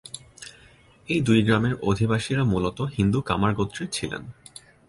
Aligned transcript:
এই 1.07 1.19
দুই 1.21 1.39
গ্রামের 1.43 1.73
অধিবাসীরা 1.81 2.43
মূলত 2.43 2.79
হিন্দু 2.97 3.19
কামার 3.21 3.51
গোত্রের 3.53 3.89
ছিলেন। 3.91 4.23